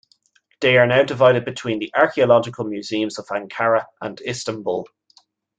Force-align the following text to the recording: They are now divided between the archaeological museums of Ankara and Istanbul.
They 0.61 0.77
are 0.77 0.87
now 0.87 1.03
divided 1.03 1.45
between 1.45 1.77
the 1.77 1.93
archaeological 1.93 2.65
museums 2.65 3.19
of 3.19 3.27
Ankara 3.27 3.85
and 4.01 4.19
Istanbul. 4.21 4.87